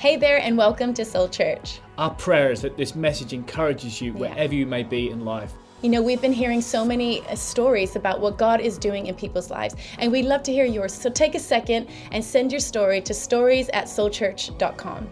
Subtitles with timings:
[0.00, 1.78] Hey there, and welcome to Soul Church.
[1.98, 5.52] Our prayer is that this message encourages you wherever you may be in life.
[5.82, 9.14] You know, we've been hearing so many uh, stories about what God is doing in
[9.14, 10.94] people's lives, and we'd love to hear yours.
[10.94, 15.06] So take a second and send your story to stories at soulchurch.com.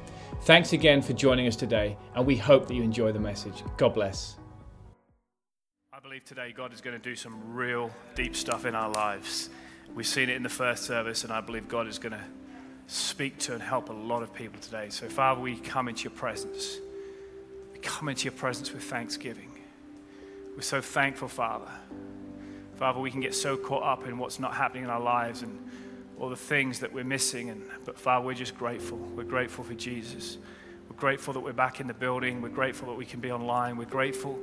[0.45, 3.62] Thanks again for joining us today, and we hope that you enjoy the message.
[3.77, 4.39] God bless.
[5.93, 9.50] I believe today God is going to do some real deep stuff in our lives.
[9.95, 12.25] We've seen it in the first service, and I believe God is going to
[12.89, 14.88] speak to and help a lot of people today.
[14.88, 16.79] So, Father, we come into your presence.
[17.73, 19.52] We come into your presence with thanksgiving.
[20.56, 21.70] We're so thankful, Father.
[22.77, 25.70] Father, we can get so caught up in what's not happening in our lives and
[26.19, 27.51] all the things that we're missing.
[27.51, 28.96] And, but, Father, we're just grateful.
[28.96, 30.38] We're grateful for Jesus.
[30.88, 32.41] We're grateful that we're back in the building.
[32.41, 33.77] We're grateful that we can be online.
[33.77, 34.38] We're grateful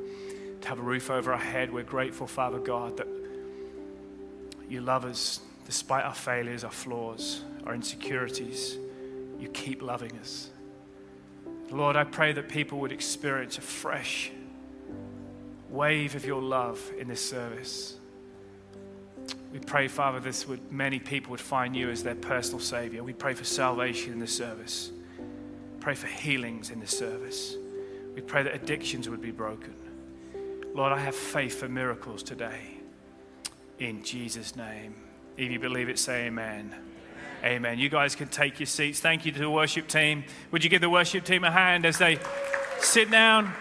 [0.62, 1.74] to have a roof over our head.
[1.74, 3.08] We're grateful, Father God, that
[4.70, 8.78] you love us despite our failures, our flaws, our insecurities.
[9.40, 10.50] You keep loving us.
[11.72, 14.32] Lord, I pray that people would experience a fresh
[15.70, 17.98] wave of your love in this service.
[19.52, 23.04] We pray, Father, this would many people would find you as their personal Savior.
[23.04, 24.92] We pray for salvation in this service.
[25.80, 27.56] Pray for healings in this service.
[28.14, 29.76] We pray that addictions would be broken.
[30.74, 32.80] Lord, I have faith for miracles today.
[33.80, 34.96] In Jesus' name.
[35.38, 36.76] If you believe it, say amen.
[37.46, 37.78] Amen.
[37.78, 39.00] You guys can take your seats.
[39.00, 40.24] Thank you to the worship team.
[40.50, 42.18] Would you give the worship team a hand as they
[42.80, 43.54] sit down?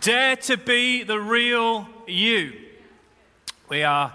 [0.00, 2.52] Dare to be the real you.
[3.68, 4.14] We are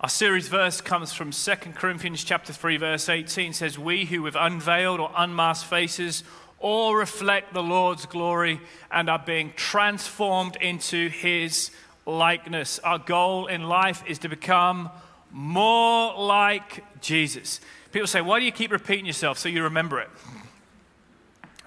[0.00, 4.36] our series verse comes from 2 Corinthians chapter 3 verse 18 says we who with
[4.36, 6.24] unveiled or unmasked faces
[6.58, 11.70] all reflect the Lord's glory and are being transformed into his
[12.06, 12.78] likeness.
[12.78, 14.90] Our goal in life is to become
[15.30, 17.60] more like Jesus.
[17.92, 20.08] People say, Why do you keep repeating yourself so you remember it?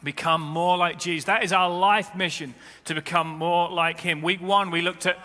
[0.03, 1.25] Become more like Jesus.
[1.25, 2.55] That is our life mission
[2.85, 4.21] to become more like Him.
[4.21, 5.17] Week one, we looked at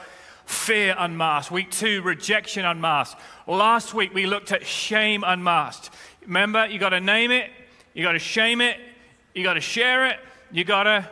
[0.46, 1.52] fear unmasked.
[1.52, 3.20] Week two, rejection unmasked.
[3.46, 5.90] Last week, we looked at shame unmasked.
[6.22, 7.50] Remember, you got to name it,
[7.92, 8.78] you got to shame it,
[9.34, 10.18] you got to share it,
[10.50, 11.08] you got to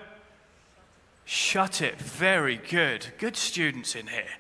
[1.33, 1.99] shut it.
[1.99, 3.07] Very good.
[3.17, 4.37] Good students in here.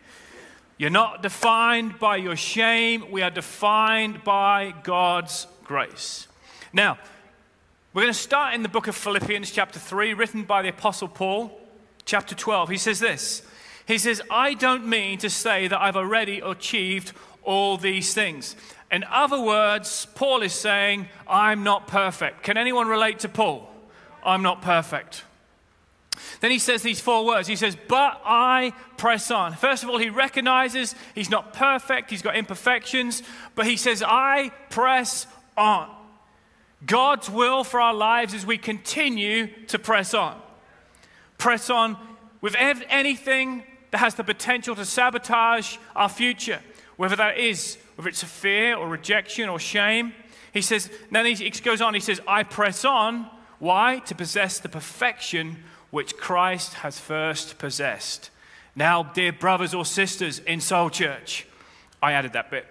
[0.76, 6.28] You're not defined by your shame, we are defined by God's grace.
[6.70, 6.98] Now,
[7.94, 11.08] we're going to start in the book of Philippians, chapter 3, written by the Apostle
[11.08, 11.58] Paul,
[12.04, 12.69] chapter 12.
[12.69, 13.42] He says this
[13.86, 18.54] He says, I don't mean to say that I've already achieved all these things.
[18.91, 22.42] In other words, Paul is saying, I'm not perfect.
[22.42, 23.70] Can anyone relate to Paul?
[24.22, 25.25] I'm not perfect.
[26.42, 27.47] Then he says these four words.
[27.47, 29.54] He says, But I press on.
[29.54, 33.22] First of all, he recognizes he's not perfect, he's got imperfections,
[33.54, 35.88] but he says, I press on.
[36.84, 40.36] God's will for our lives is we continue to press on.
[41.38, 41.97] Press on
[42.41, 46.60] with anything that has the potential to sabotage our future,
[46.97, 50.12] whether that is, whether it's a fear or rejection or shame.
[50.52, 53.31] He says, then he goes on, he says, I press on.
[53.60, 54.00] Why?
[54.06, 58.30] To possess the perfection which Christ has first possessed.
[58.75, 61.47] Now, dear brothers or sisters in Soul Church,
[62.03, 62.66] I added that bit.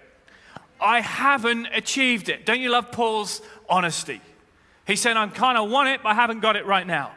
[0.80, 2.44] I haven't achieved it.
[2.44, 4.20] Don't you love Paul's honesty?
[4.88, 7.12] He said, I kind of want it, but I haven't got it right now.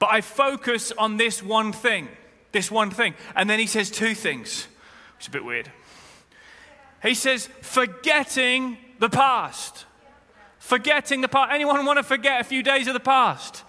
[0.00, 2.08] But I focus on this one thing,
[2.50, 3.14] this one thing.
[3.36, 4.66] And then he says two things,
[5.16, 5.70] which is a bit weird.
[7.04, 9.84] He says, forgetting the past.
[10.58, 11.52] Forgetting the past.
[11.52, 13.62] Anyone want to forget a few days of the past?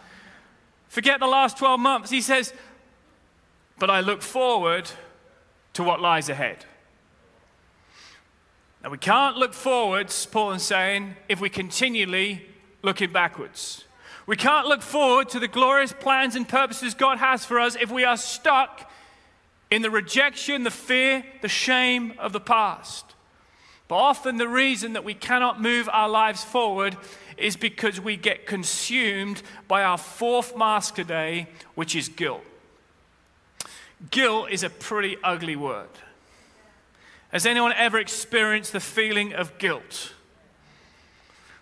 [0.91, 2.09] Forget the last 12 months.
[2.09, 2.53] He says,
[3.79, 4.91] but I look forward
[5.71, 6.65] to what lies ahead.
[8.83, 12.45] Now, we can't look forwards, Paul is saying, if we're continually
[12.81, 13.85] looking backwards.
[14.27, 17.89] We can't look forward to the glorious plans and purposes God has for us if
[17.89, 18.91] we are stuck
[19.69, 23.10] in the rejection, the fear, the shame of the past.
[23.91, 26.95] But often the reason that we cannot move our lives forward
[27.35, 32.45] is because we get consumed by our fourth mask today, which is guilt.
[34.09, 35.89] Guilt is a pretty ugly word.
[37.33, 40.13] Has anyone ever experienced the feeling of guilt?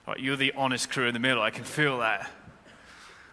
[0.07, 2.29] Right, you're the honest crew in the middle, I can feel that.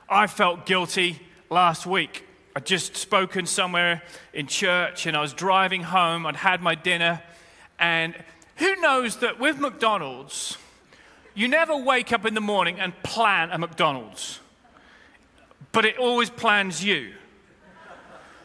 [0.08, 1.20] I felt guilty
[1.50, 2.24] last week.
[2.56, 6.24] I'd just spoken somewhere in church and I was driving home.
[6.24, 7.22] I'd had my dinner.
[7.78, 8.14] And
[8.56, 10.58] who knows that with McDonald's,
[11.34, 14.40] you never wake up in the morning and plan a McDonald's,
[15.72, 17.12] but it always plans you.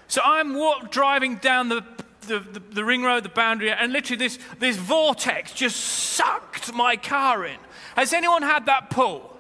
[0.07, 1.85] So I'm walk, driving down the
[2.27, 6.95] the, the, the ring road, the boundary, and literally this, this vortex just sucked my
[6.95, 7.57] car in.
[7.95, 9.37] Has anyone had that pull?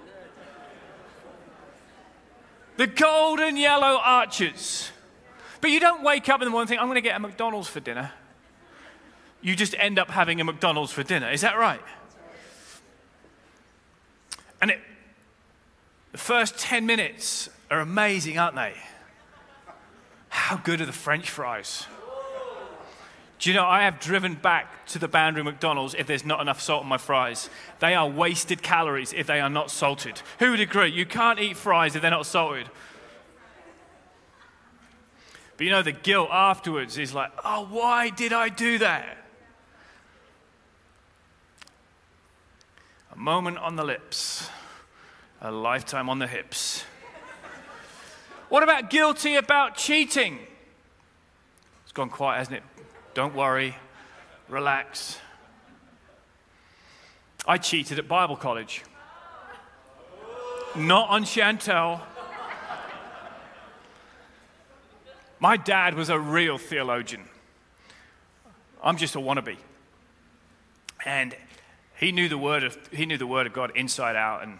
[2.77, 4.89] The golden yellow arches.
[5.59, 7.19] But you don't wake up in the morning and think, I'm going to get a
[7.19, 8.11] McDonald's for dinner.
[9.41, 11.31] You just end up having a McDonald's for dinner.
[11.31, 11.81] Is that right?
[14.61, 14.79] And it,
[16.11, 18.73] the first 10 minutes are amazing, aren't they?
[20.29, 21.87] How good are the French fries?
[23.39, 26.61] Do you know, I have driven back to the boundary McDonald's if there's not enough
[26.61, 27.49] salt on my fries.
[27.79, 30.21] They are wasted calories if they are not salted.
[30.37, 30.91] Who would agree?
[30.91, 32.69] You can't eat fries if they're not salted.
[35.57, 39.17] But you know, the guilt afterwards is like, oh, why did I do that?
[43.21, 44.49] Moment on the lips,
[45.41, 46.83] a lifetime on the hips.
[48.49, 50.39] What about guilty about cheating?
[51.83, 52.63] It's gone quiet, hasn't it?
[53.13, 53.75] Don't worry,
[54.49, 55.19] relax.
[57.45, 58.83] I cheated at Bible college.
[60.75, 62.01] Not on Chantel.
[65.39, 67.25] My dad was a real theologian.
[68.83, 69.57] I'm just a wannabe.
[71.05, 71.35] And
[72.01, 74.41] he knew the word of, he knew the word of God inside out.
[74.41, 74.57] And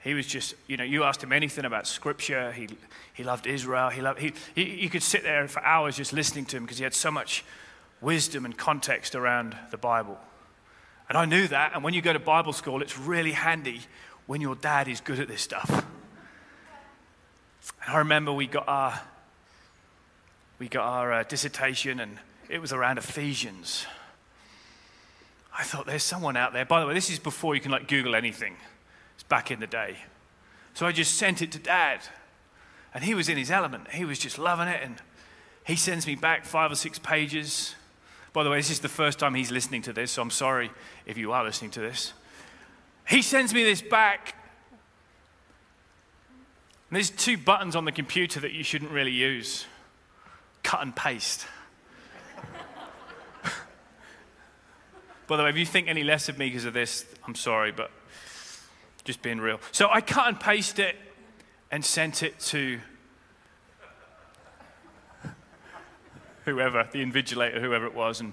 [0.00, 2.50] he was just, you know, you asked him anything about scripture.
[2.50, 2.68] He,
[3.14, 3.90] he loved Israel.
[3.90, 6.76] He loved, he, he, you could sit there for hours just listening to him because
[6.76, 7.44] he had so much
[8.00, 10.18] wisdom and context around the Bible.
[11.08, 11.74] And I knew that.
[11.74, 13.82] And when you go to Bible school, it's really handy
[14.26, 15.70] when your dad is good at this stuff.
[15.70, 19.00] And I remember we got our,
[20.58, 22.18] we got our uh, dissertation, and
[22.48, 23.86] it was around Ephesians.
[25.58, 26.64] I thought, there's someone out there.
[26.64, 28.54] By the way, this is before you can like Google anything.
[29.14, 29.96] It's back in the day.
[30.74, 32.00] So I just sent it to dad.
[32.94, 33.90] And he was in his element.
[33.90, 34.80] He was just loving it.
[34.82, 34.96] And
[35.66, 37.74] he sends me back five or six pages.
[38.32, 40.70] By the way, this is the first time he's listening to this, so I'm sorry
[41.06, 42.12] if you are listening to this.
[43.08, 44.36] He sends me this back.
[46.88, 49.66] And there's two buttons on the computer that you shouldn't really use
[50.62, 51.46] cut and paste.
[55.28, 57.70] By the way, if you think any less of me because of this, I'm sorry,
[57.70, 57.90] but
[59.04, 59.60] just being real.
[59.72, 60.96] So I cut and pasted it
[61.70, 62.80] and sent it to
[66.46, 68.32] whoever, the invigilator, whoever it was, and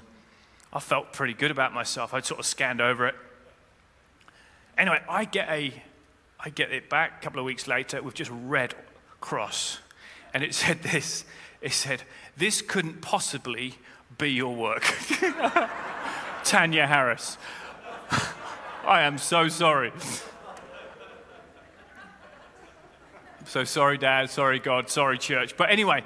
[0.72, 2.14] I felt pretty good about myself.
[2.14, 3.16] I'd sort of scanned over it.
[4.78, 5.74] Anyway, I get a,
[6.40, 8.74] I get it back a couple of weeks later with just red
[9.20, 9.80] cross,
[10.34, 11.26] and it said this.
[11.60, 12.04] It said,
[12.38, 13.76] "This couldn't possibly
[14.18, 14.86] be your work."
[16.46, 17.38] Tanya Harris.
[18.86, 19.92] I am so sorry.
[23.46, 24.30] So sorry, Dad.
[24.30, 24.90] Sorry, God.
[24.90, 25.58] Sorry, church.
[25.58, 26.04] But anyway,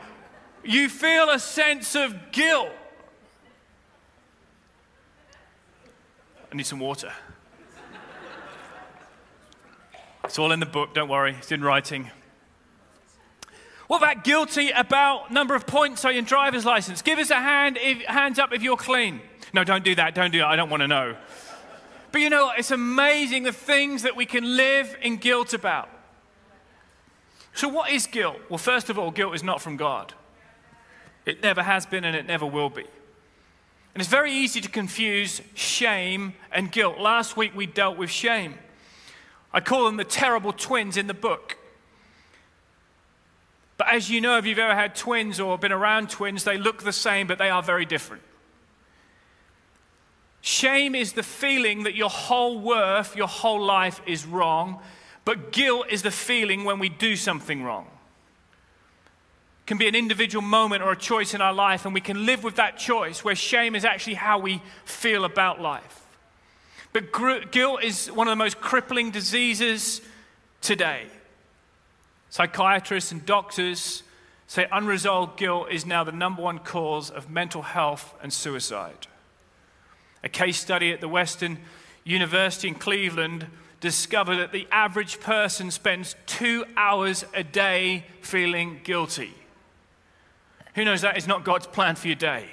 [0.64, 2.72] you feel a sense of guilt.
[6.52, 7.12] I need some water.
[10.24, 12.12] It's all in the book, don't worry, it's in writing.
[13.88, 17.02] What about guilty about number of points on your driver's license?
[17.02, 19.22] Give us a hand, if, hands up if you're clean.
[19.54, 21.16] No, don't do that, don't do that, I don't want to know.
[22.12, 22.60] But you know, what?
[22.60, 25.90] it's amazing the things that we can live in guilt about.
[27.54, 28.38] So, what is guilt?
[28.50, 30.14] Well, first of all, guilt is not from God.
[31.26, 32.86] It never has been and it never will be.
[33.94, 37.00] And it's very easy to confuse shame and guilt.
[37.00, 38.56] Last week we dealt with shame.
[39.52, 41.58] I call them the terrible twins in the book.
[43.78, 46.84] But as you know, if you've ever had twins or been around twins, they look
[46.84, 48.24] the same, but they are very different.
[50.50, 54.80] Shame is the feeling that your whole worth, your whole life is wrong,
[55.24, 57.86] but guilt is the feeling when we do something wrong.
[57.86, 62.26] It can be an individual moment or a choice in our life, and we can
[62.26, 66.02] live with that choice where shame is actually how we feel about life.
[66.94, 67.12] But
[67.52, 70.02] guilt is one of the most crippling diseases
[70.62, 71.06] today.
[72.32, 74.02] Psychiatrists and doctors
[74.48, 79.06] say unresolved guilt is now the number one cause of mental health and suicide.
[80.24, 81.60] A case study at the Western
[82.04, 83.48] University in Cleveland
[83.80, 89.34] discovered that the average person spends two hours a day feeling guilty.
[90.76, 92.46] Who knows that is not God's plan for your day?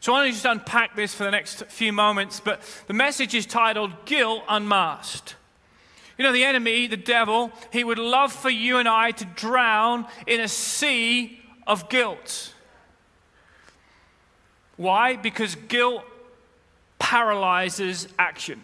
[0.00, 3.34] So I want to just unpack this for the next few moments, but the message
[3.34, 5.36] is titled Guilt Unmasked.
[6.16, 10.06] You know, the enemy, the devil, he would love for you and I to drown
[10.26, 12.54] in a sea of guilt.
[14.76, 15.16] Why?
[15.16, 16.04] Because guilt
[17.00, 18.60] paralyzes action.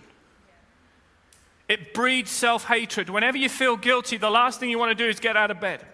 [1.69, 3.11] It breeds self hatred.
[3.11, 5.59] Whenever you feel guilty, the last thing you want to do is get out of
[5.59, 5.85] bed.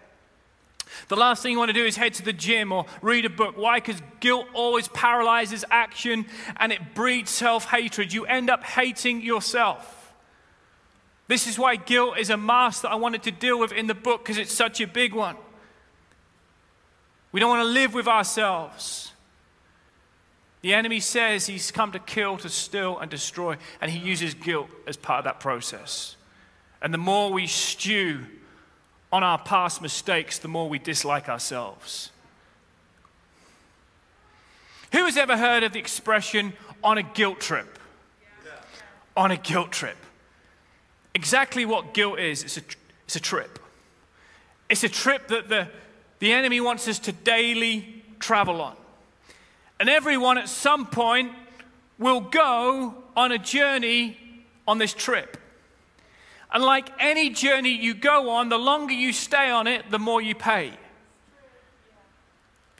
[1.08, 3.30] The last thing you want to do is head to the gym or read a
[3.30, 3.56] book.
[3.56, 3.78] Why?
[3.80, 8.12] Because guilt always paralyzes action and it breeds self hatred.
[8.12, 10.12] You end up hating yourself.
[11.28, 13.94] This is why guilt is a mask that I wanted to deal with in the
[13.94, 15.37] book because it's such a big one.
[17.30, 19.12] We don't want to live with ourselves.
[20.62, 24.69] The enemy says he's come to kill, to steal, and destroy, and he uses guilt
[24.87, 26.16] as part of that process.
[26.81, 28.21] And the more we stew
[29.12, 32.11] on our past mistakes, the more we dislike ourselves.
[34.92, 36.52] Who has ever heard of the expression
[36.83, 37.78] on a guilt trip?
[39.16, 39.97] On a guilt trip.
[41.14, 42.62] Exactly what guilt is it's a,
[43.04, 43.59] it's a trip.
[44.69, 45.69] It's a trip that the,
[46.21, 48.76] the enemy wants us to daily travel on.
[49.82, 51.32] And everyone at some point
[51.98, 54.16] will go on a journey
[54.68, 55.36] on this trip.
[56.52, 60.22] And like any journey you go on, the longer you stay on it, the more
[60.22, 60.70] you pay.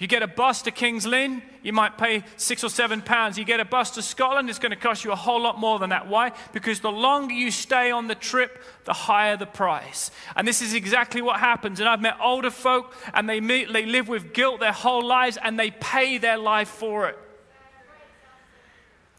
[0.02, 3.38] You get a bus to King's Lynn, you might pay six or seven pounds.
[3.38, 5.78] You get a bus to Scotland, it's going to cost you a whole lot more
[5.78, 6.09] than that.
[6.09, 6.32] Why?
[6.52, 10.11] Because the longer you stay on the trip, the higher the price.
[10.35, 11.78] And this is exactly what happens.
[11.78, 15.38] And I've met older folk, and they, meet, they live with guilt their whole lives,
[15.40, 17.16] and they pay their life for it.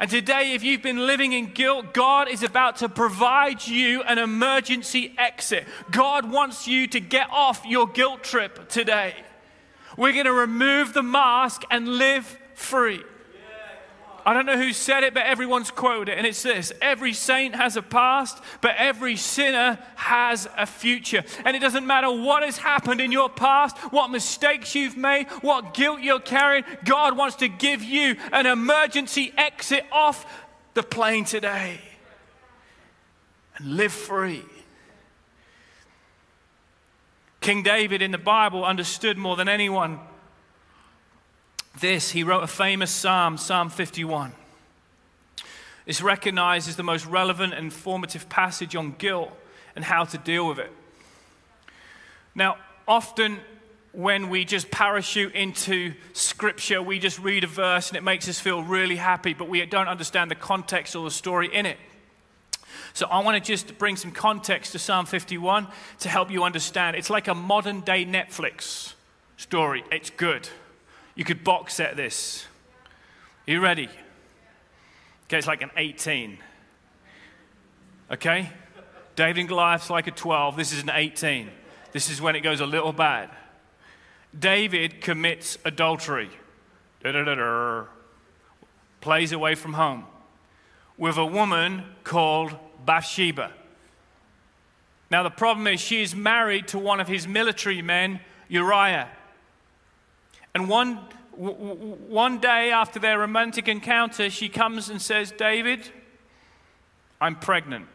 [0.02, 4.18] And today, if you've been living in guilt, God is about to provide you an
[4.18, 5.66] emergency exit.
[5.92, 9.16] God wants you to get off your guilt trip today.
[9.98, 13.04] We're going to remove the mask and live free.
[14.26, 17.56] I don't know who said it, but everyone's quoted it, and it's this Every saint
[17.56, 21.24] has a past, but every sinner has a future.
[21.44, 25.74] And it doesn't matter what has happened in your past, what mistakes you've made, what
[25.74, 30.26] guilt you're carrying, God wants to give you an emergency exit off
[30.74, 31.82] the plane today
[33.58, 34.44] and live free.
[37.44, 40.00] King David in the Bible understood more than anyone
[41.82, 44.32] this, he wrote a famous psalm, Psalm 51.
[45.86, 49.30] It's recognized as the most relevant and formative passage on guilt
[49.76, 50.72] and how to deal with it.
[52.34, 52.56] Now,
[52.88, 53.40] often
[53.92, 58.40] when we just parachute into scripture, we just read a verse and it makes us
[58.40, 61.78] feel really happy, but we don't understand the context or the story in it.
[62.94, 65.68] So I want to just bring some context to Psalm 51
[66.00, 66.96] to help you understand.
[66.96, 68.94] It's like a modern day Netflix
[69.38, 69.84] story.
[69.92, 70.48] It's good.
[71.16, 72.46] You could box set this.
[73.48, 73.90] Are you ready?
[75.26, 76.38] Okay, it's like an 18.
[78.12, 78.50] Okay?
[79.16, 80.56] David and Goliath's like a 12.
[80.56, 81.50] This is an 18.
[81.92, 83.30] This is when it goes a little bad.
[84.38, 86.30] David commits adultery.
[87.04, 87.86] Da-da-da-da.
[89.02, 90.06] Plays away from home
[90.98, 93.52] with a woman called Bathsheba.
[95.12, 99.10] Now, the problem is she is married to one of his military men, Uriah.
[100.56, 100.96] And one,
[101.36, 105.90] one day after their romantic encounter, she comes and says, David,
[107.22, 107.88] I'm pregnant.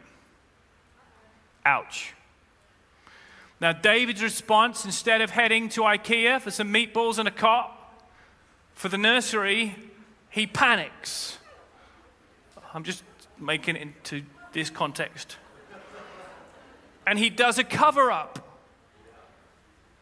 [1.65, 2.13] Ouch.
[3.61, 7.75] Now, David's response, instead of heading to IKEA for some meatballs and a cot
[8.73, 9.75] for the nursery,
[10.29, 11.37] he panics.
[12.73, 13.03] I'm just
[13.37, 15.37] making it into this context.
[17.05, 18.45] And he does a cover up.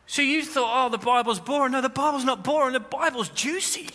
[0.08, 1.74] So you thought, oh, the Bible's boring.
[1.74, 2.74] No, the Bible's not boring.
[2.74, 3.90] The Bible's juicy.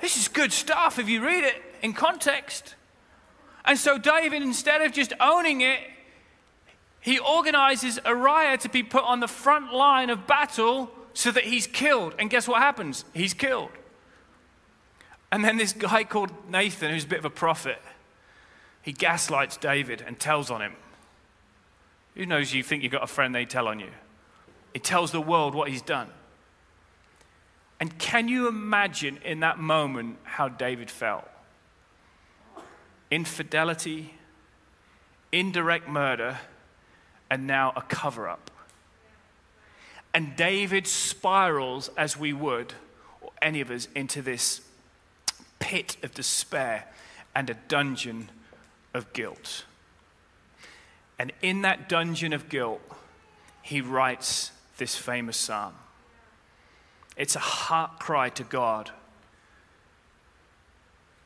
[0.00, 2.74] This is good stuff if you read it in context.
[3.64, 5.78] And so David, instead of just owning it,
[7.00, 11.66] he organizes Uriah to be put on the front line of battle so that he's
[11.66, 12.14] killed.
[12.18, 13.04] And guess what happens?
[13.14, 13.70] He's killed.
[15.30, 17.80] And then this guy called Nathan, who's a bit of a prophet,
[18.82, 20.72] he gaslights David and tells on him.
[22.14, 23.90] Who knows you think you've got a friend they tell on you?
[24.74, 26.08] He tells the world what he's done.
[27.80, 31.28] And can you imagine in that moment how David felt?
[33.10, 34.14] Infidelity,
[35.32, 36.38] indirect murder,
[37.30, 38.50] and now a cover up.
[40.14, 42.74] And David spirals, as we would,
[43.20, 44.60] or any of us, into this
[45.58, 46.84] pit of despair
[47.34, 48.28] and a dungeon
[48.94, 49.64] of guilt.
[51.18, 52.80] And in that dungeon of guilt,
[53.62, 55.74] he writes this famous psalm.
[57.16, 58.90] It's a heart cry to God.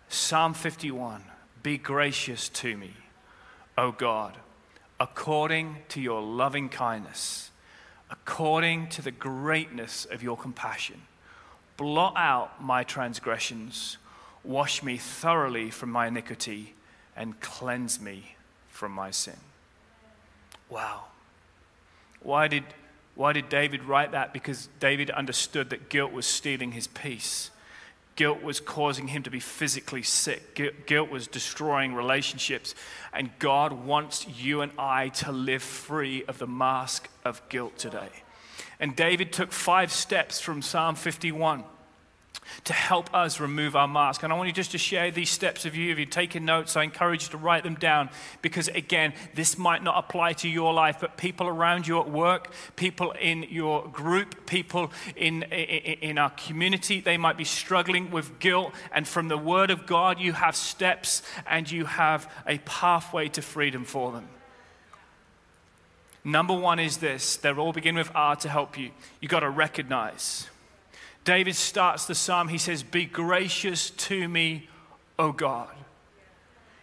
[0.09, 1.25] Psalm 51
[1.63, 2.93] Be gracious to me,
[3.79, 4.37] O God,
[5.01, 7.51] according to your loving kindness,
[8.11, 11.03] according to the greatness of your compassion.
[11.77, 13.99] Blot out my transgressions,
[14.45, 16.75] wash me thoroughly from my iniquity,
[17.17, 18.37] and cleanse me
[18.69, 19.37] from my sin.
[20.69, 21.05] Wow.
[22.21, 22.65] Why did
[23.15, 24.35] Why did David write that?
[24.35, 27.51] Because David understood that guilt was stealing his peace.
[28.15, 30.61] Guilt was causing him to be physically sick.
[30.87, 32.75] Guilt was destroying relationships.
[33.13, 38.09] And God wants you and I to live free of the mask of guilt today.
[38.81, 41.65] And David took five steps from Psalm 51
[42.65, 44.23] to help us remove our mask.
[44.23, 45.93] And I want you just to share these steps with you.
[45.93, 48.11] If you're taking notes, I encourage you to write them down
[48.43, 52.53] because, again, this might not apply to your life, but people around you at work,
[52.76, 58.38] people in your group, people in, in, in our community, they might be struggling with
[58.38, 58.73] guilt.
[58.93, 63.43] And from the Word of God, you have steps and you have a pathway to
[63.43, 64.29] freedom for them.
[66.25, 68.91] Number one is this, they all begin with R to help you.
[69.21, 70.49] You've got to recognize.
[71.26, 74.68] David starts the psalm, he says, Be gracious to me,
[75.18, 75.68] O God.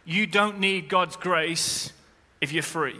[0.03, 1.93] You don't need God's grace
[2.41, 2.99] if you're free.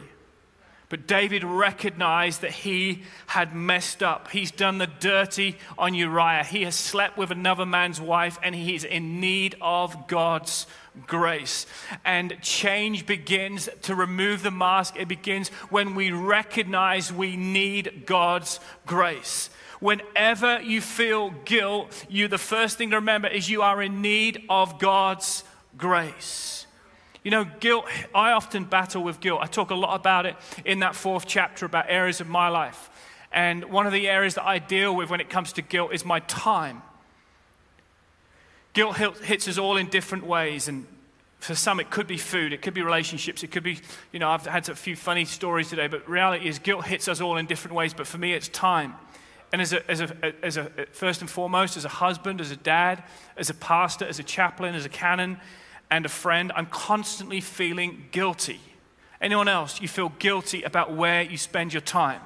[0.88, 4.32] But David recognized that he had messed up.
[4.32, 6.46] He's done the dirty on Uriah.
[6.46, 10.66] He has slept with another man's wife and he's in need of God's
[11.08, 11.66] grace.
[12.06, 14.96] And change begins to remove the mask.
[14.98, 19.50] It begins when we recognize we need God's grace.
[19.84, 24.42] Whenever you feel guilt, you the first thing to remember is you are in need
[24.48, 25.44] of God's
[25.78, 26.68] grace.
[27.22, 27.84] You know, guilt,
[28.16, 29.42] I often battle with guilt.
[29.42, 32.90] I talk a lot about it in that fourth chapter about areas of my life.
[33.34, 36.06] And one of the areas that I deal with when it comes to guilt is
[36.06, 36.82] my time.
[38.72, 40.70] Guilt hits us all in different ways.
[40.70, 40.88] And
[41.40, 43.82] for some, it could be food, it could be relationships, it could be,
[44.14, 47.20] you know, I've had a few funny stories today, but reality is guilt hits us
[47.20, 47.94] all in different ways.
[47.94, 48.96] But for me, it's time.
[49.54, 52.56] And as a, as, a, as a, first and foremost, as a husband, as a
[52.56, 53.04] dad,
[53.38, 55.38] as a pastor, as a chaplain, as a canon,
[55.92, 58.60] and a friend, I'm constantly feeling guilty.
[59.22, 62.20] Anyone else, you feel guilty about where you spend your time.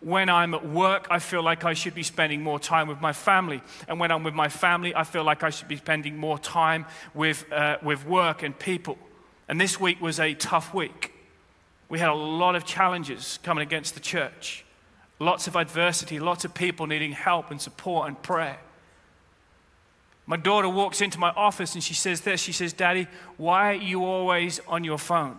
[0.00, 3.12] When I'm at work, I feel like I should be spending more time with my
[3.12, 3.62] family.
[3.86, 6.86] And when I'm with my family, I feel like I should be spending more time
[7.12, 8.96] with, uh, with work and people.
[9.48, 11.12] And this week was a tough week.
[11.90, 14.63] We had a lot of challenges coming against the church.
[15.24, 18.58] Lots of adversity, lots of people needing help and support and prayer.
[20.26, 23.06] My daughter walks into my office and she says this She says, Daddy,
[23.38, 25.38] why are you always on your phone?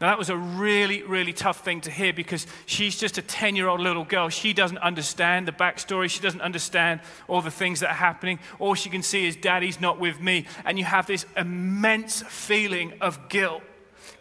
[0.00, 3.54] Now, that was a really, really tough thing to hear because she's just a 10
[3.54, 4.30] year old little girl.
[4.30, 6.08] She doesn't understand the backstory.
[6.08, 8.38] She doesn't understand all the things that are happening.
[8.58, 10.46] All she can see is daddy's not with me.
[10.64, 13.62] And you have this immense feeling of guilt.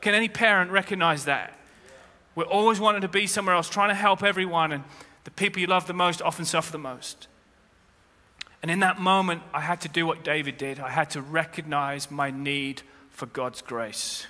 [0.02, 1.58] Can any parent recognize that?
[2.36, 4.84] We're always wanting to be somewhere else, trying to help everyone, and
[5.24, 7.28] the people you love the most often suffer the most.
[8.62, 10.80] And in that moment, I had to do what David did.
[10.80, 14.28] I had to recognize my need for God's grace.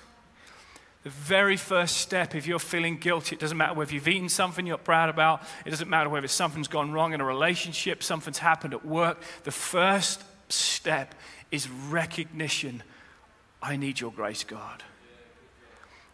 [1.02, 4.66] The very first step, if you're feeling guilty, it doesn't matter whether you've eaten something
[4.66, 8.72] you're proud about, it doesn't matter whether something's gone wrong in a relationship, something's happened
[8.72, 9.20] at work.
[9.42, 11.14] The first step
[11.50, 12.82] is recognition
[13.60, 14.82] I need your grace, God.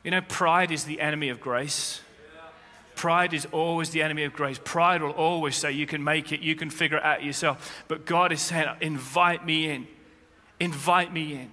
[0.05, 2.01] You know, pride is the enemy of grace.
[2.95, 4.59] Pride is always the enemy of grace.
[4.63, 7.85] Pride will always say, You can make it, you can figure it out yourself.
[7.87, 9.87] But God is saying, Invite me in.
[10.59, 11.51] Invite me in.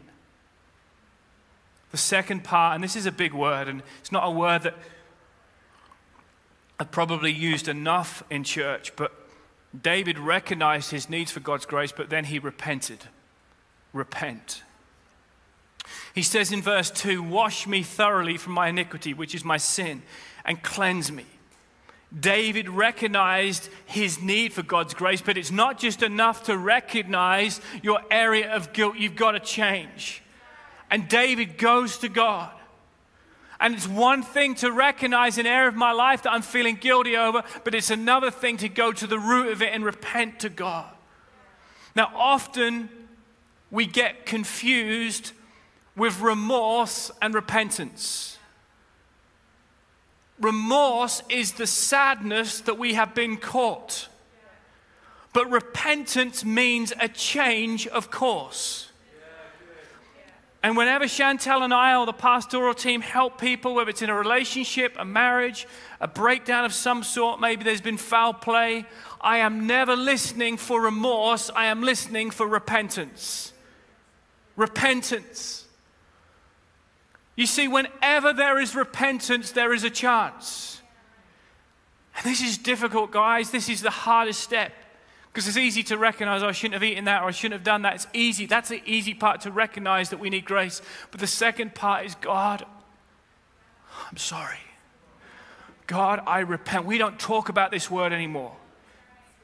[1.91, 4.75] The second part, and this is a big word, and it's not a word that
[6.79, 9.13] I've probably used enough in church, but
[9.79, 13.05] David recognized his needs for God's grace, but then he repented.
[13.93, 14.63] Repent.
[16.15, 20.01] He says in verse 2 Wash me thoroughly from my iniquity, which is my sin,
[20.45, 21.25] and cleanse me.
[22.17, 27.99] David recognized his need for God's grace, but it's not just enough to recognize your
[28.09, 28.95] area of guilt.
[28.95, 30.23] You've got to change.
[30.89, 32.51] And David goes to God.
[33.59, 37.17] And it's one thing to recognize an area of my life that I'm feeling guilty
[37.17, 40.49] over, but it's another thing to go to the root of it and repent to
[40.49, 40.89] God.
[41.93, 42.89] Now, often
[43.71, 45.33] we get confused
[45.95, 48.37] with remorse and repentance.
[50.39, 54.09] Remorse is the sadness that we have been caught.
[55.33, 58.89] But repentance means a change of course.
[60.65, 64.15] And whenever Chantel and I or the pastoral team help people, whether it's in a
[64.15, 65.67] relationship, a marriage,
[66.01, 68.85] a breakdown of some sort, maybe there's been foul play,
[69.21, 73.53] I am never listening for remorse, I am listening for repentance.
[74.55, 75.64] Repentance.
[77.35, 80.81] You see, whenever there is repentance, there is a chance.
[82.15, 83.51] And this is difficult, guys.
[83.51, 84.71] This is the hardest step.
[85.27, 87.65] Because it's easy to recognize, oh, I shouldn't have eaten that or I shouldn't have
[87.65, 87.95] done that.
[87.95, 88.45] It's easy.
[88.45, 90.81] That's the easy part to recognize that we need grace.
[91.11, 92.65] But the second part is, God,
[94.09, 94.59] I'm sorry.
[95.87, 96.85] God, I repent.
[96.85, 98.55] We don't talk about this word anymore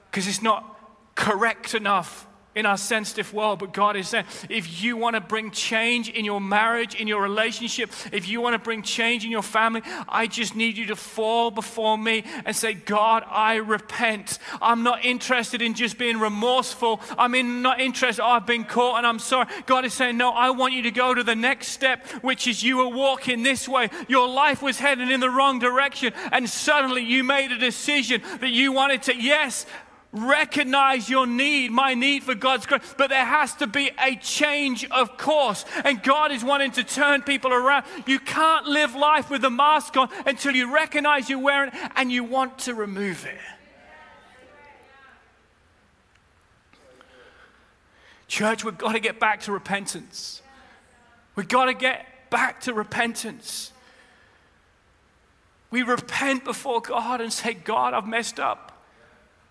[0.10, 0.80] because it's not
[1.16, 3.60] correct enough in our sensitive world.
[3.60, 7.22] But God is saying, if you want to bring change in your marriage, in your
[7.22, 10.96] relationship, if you want to bring change in your family, I just need you to
[10.96, 14.40] fall before me and say, God, I repent.
[14.62, 17.02] I'm not interested in just being remorseful.
[17.18, 19.48] I'm in, not interested, oh, I've been caught and I'm sorry.
[19.66, 22.64] God is saying, no, I want you to go to the next step, which is
[22.64, 23.90] you were walking this way.
[24.08, 26.14] Your life was heading in the wrong direction.
[26.32, 29.66] And suddenly you made a decision that you wanted to, yes,
[30.14, 34.86] recognize your need, my need for God's grace, but there has to be a change
[34.92, 35.66] of course.
[35.86, 37.86] And God is wanting to turn people around.
[38.06, 42.12] You can't live life with a mask on until you recognize you're wearing it and
[42.12, 43.38] you want to remove it.
[48.28, 50.42] Church, we've got to get back to repentance.
[51.36, 53.74] We've got to get back to repentance.
[55.70, 58.71] We repent before God and say, God, I've messed up.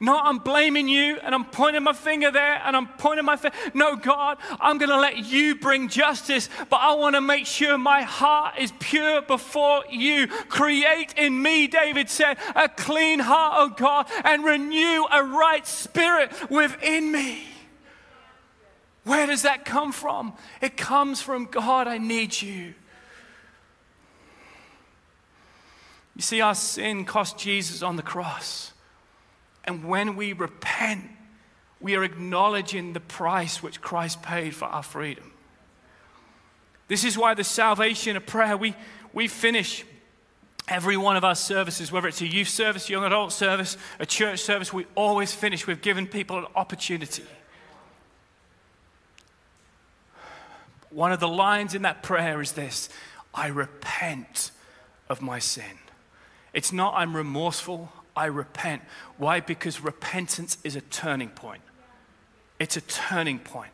[0.03, 3.55] No, I'm blaming you and I'm pointing my finger there and I'm pointing my finger.
[3.75, 7.77] No, God, I'm going to let you bring justice, but I want to make sure
[7.77, 10.27] my heart is pure before you.
[10.27, 16.33] Create in me, David said, a clean heart, oh God, and renew a right spirit
[16.51, 17.45] within me.
[19.05, 20.33] Where does that come from?
[20.63, 22.73] It comes from God, I need you.
[26.17, 28.73] You see, our sin cost Jesus on the cross.
[29.65, 31.05] And when we repent,
[31.81, 35.33] we are acknowledging the price which Christ paid for our freedom.
[36.89, 38.75] This is why the salvation of prayer, we,
[39.13, 39.85] we finish
[40.69, 44.41] every one of our services, whether it's a youth service, young adult service, a church
[44.41, 47.25] service, we always finish with giving people an opportunity.
[50.91, 52.89] One of the lines in that prayer is this
[53.33, 54.51] I repent
[55.09, 55.79] of my sin.
[56.53, 58.83] It's not I'm remorseful, I repent.
[59.17, 59.41] Why?
[59.41, 61.63] Because repentance is a turning point.
[62.59, 63.73] It's a turning point.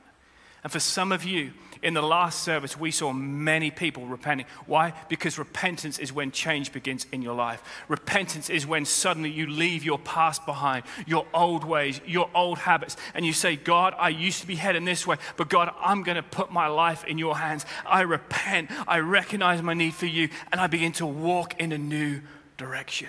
[0.62, 4.46] And for some of you, in the last service, we saw many people repenting.
[4.66, 4.92] Why?
[5.08, 7.62] Because repentance is when change begins in your life.
[7.86, 12.96] Repentance is when suddenly you leave your past behind, your old ways, your old habits,
[13.14, 16.16] and you say, God, I used to be heading this way, but God, I'm going
[16.16, 17.64] to put my life in your hands.
[17.86, 18.70] I repent.
[18.88, 22.22] I recognize my need for you, and I begin to walk in a new
[22.56, 23.08] direction.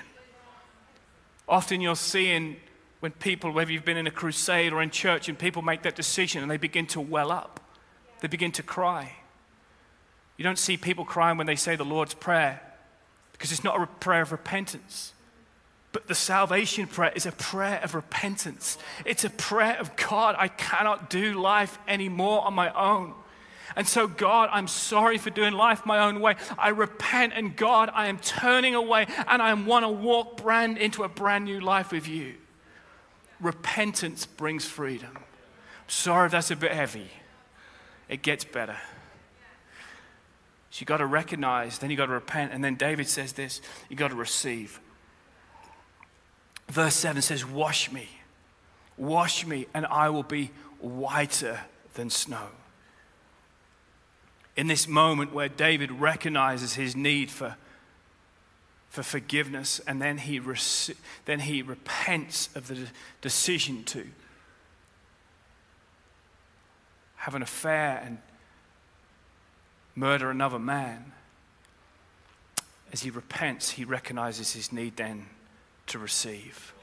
[1.48, 2.58] Often you'll see in
[3.00, 5.96] when people, whether you've been in a crusade or in church, and people make that
[5.96, 7.60] decision and they begin to well up,
[8.22, 9.14] they begin to cry.
[10.36, 12.62] You don't see people crying when they say the Lord's Prayer
[13.32, 15.14] because it's not a prayer of repentance.
[15.92, 18.78] But the salvation prayer is a prayer of repentance.
[19.06, 23.14] It's a prayer of God, I cannot do life anymore on my own.
[23.76, 26.36] And so, God, I'm sorry for doing life my own way.
[26.58, 31.04] I repent, and God, I am turning away, and I want to walk brand into
[31.04, 32.36] a brand new life with you.
[33.40, 35.18] Repentance brings freedom.
[35.88, 37.10] Sorry if that's a bit heavy.
[38.10, 38.78] It gets better.
[40.70, 43.62] So you got to recognize, then you got to repent, and then David says this:
[43.90, 44.80] you got to receive.
[46.70, 48.10] Verse 7 says, Wash me,
[48.98, 51.62] wash me, and I will be whiter
[51.94, 52.50] than snow
[54.58, 57.56] in this moment where David recognizes his need for,
[58.90, 62.88] for forgiveness and then he, rec- then he repents of the
[63.22, 64.08] decision to
[67.18, 68.18] have an affair and
[69.96, 71.14] murder another man.
[72.92, 75.28] As he repents, he recognizes his need then
[75.88, 76.74] to receive.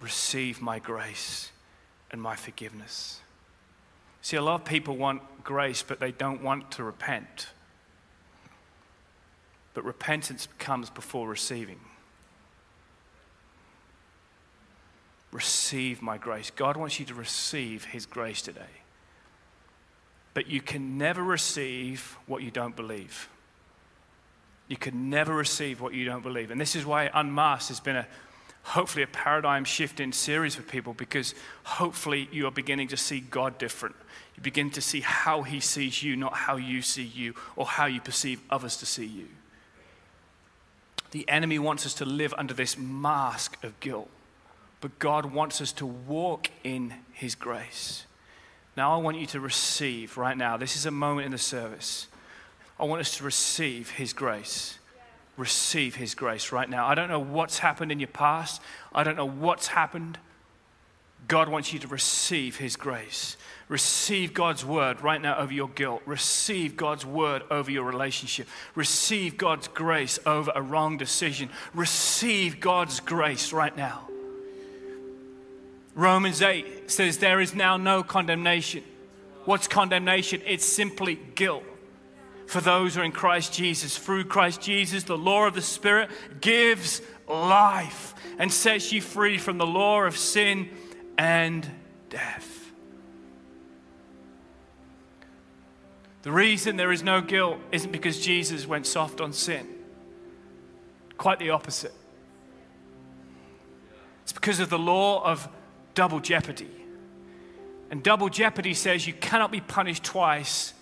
[0.00, 1.50] Receive my grace
[2.10, 3.20] and my forgiveness.
[4.26, 7.46] See, a lot of people want grace, but they don't want to repent.
[9.72, 11.78] But repentance comes before receiving.
[15.30, 16.50] Receive my grace.
[16.50, 18.82] God wants you to receive His grace today.
[20.34, 23.28] But you can never receive what you don't believe.
[24.66, 26.50] You can never receive what you don't believe.
[26.50, 28.08] And this is why Unmasked has been a
[28.66, 33.20] hopefully a paradigm shift in series for people because hopefully you are beginning to see
[33.20, 33.94] God different.
[34.36, 37.86] You begin to see how he sees you, not how you see you or how
[37.86, 39.28] you perceive others to see you.
[41.12, 44.10] The enemy wants us to live under this mask of guilt,
[44.80, 48.04] but God wants us to walk in his grace.
[48.76, 50.58] Now, I want you to receive right now.
[50.58, 52.08] This is a moment in the service.
[52.78, 54.78] I want us to receive his grace
[55.36, 56.86] receive His grace right now.
[56.86, 58.60] I don't know what's happened in your past,
[58.94, 60.18] I don't know what's happened,
[61.28, 63.36] God wants you to receive His grace.
[63.68, 66.02] Receive God's word right now over your guilt.
[66.06, 68.46] Receive God's word over your relationship.
[68.76, 71.50] Receive God's grace over a wrong decision.
[71.74, 74.08] Receive God's grace right now.
[75.96, 78.84] Romans 8 says, There is now no condemnation.
[79.46, 80.42] What's condemnation?
[80.46, 81.64] It's simply guilt
[82.46, 83.98] for those who are in Christ Jesus.
[83.98, 89.58] Through Christ Jesus, the law of the Spirit gives life and sets you free from
[89.58, 90.68] the law of sin
[91.18, 91.68] and
[92.10, 92.72] death.
[96.22, 99.66] The reason there is no guilt isn't because Jesus went soft on sin.
[101.16, 101.94] Quite the opposite.
[104.24, 105.48] It's because of the law of
[105.94, 106.70] double jeopardy.
[107.92, 110.74] And double jeopardy says you cannot be punished twice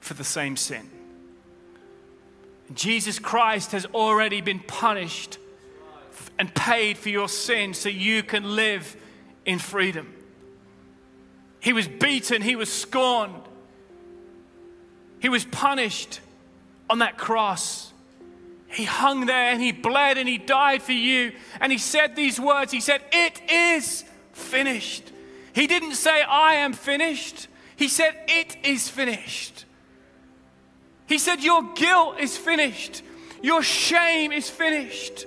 [0.00, 0.90] for the same sin.
[2.74, 5.38] Jesus Christ has already been punished
[6.38, 8.96] and paid for your sin so you can live
[9.48, 10.14] in freedom.
[11.58, 13.42] He was beaten, he was scorned,
[15.20, 16.20] he was punished
[16.88, 17.92] on that cross.
[18.68, 21.32] He hung there and he bled and he died for you.
[21.58, 25.10] And he said these words He said, It is finished.
[25.54, 27.48] He didn't say, I am finished.
[27.76, 29.64] He said, It is finished.
[31.06, 33.02] He said, Your guilt is finished.
[33.42, 35.24] Your shame is finished.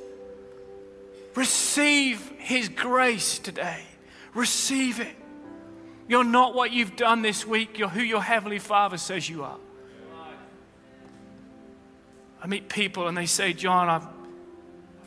[1.35, 3.81] Receive His grace today.
[4.33, 5.15] Receive it.
[6.07, 9.57] You're not what you've done this week, you're who your Heavenly Father says you are.
[12.41, 14.07] I meet people and they say, John, I've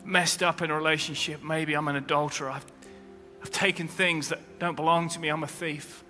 [0.04, 1.42] messed up in a relationship.
[1.42, 2.50] Maybe I'm an adulterer.
[2.50, 2.66] I've,
[3.42, 5.28] I've taken things that don't belong to me.
[5.28, 6.04] I'm a thief.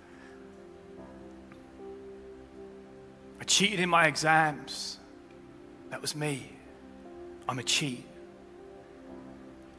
[3.41, 4.99] I cheated in my exams.
[5.89, 6.51] That was me.
[7.49, 8.05] I'm a cheat.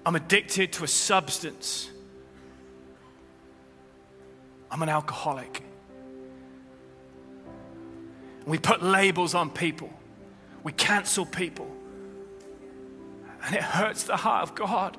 [0.05, 1.91] I'm addicted to a substance.
[4.71, 5.63] I'm an alcoholic.
[8.47, 9.91] We put labels on people.
[10.63, 11.71] We cancel people.
[13.45, 14.97] And it hurts the heart of God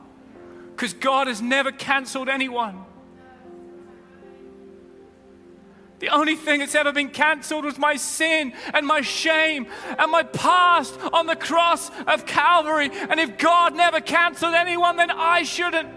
[0.71, 2.85] because God has never canceled anyone.
[5.99, 9.65] The only thing that's ever been canceled was my sin and my shame
[9.97, 12.91] and my past on the cross of Calvary.
[13.09, 15.89] And if God never canceled anyone, then I shouldn't.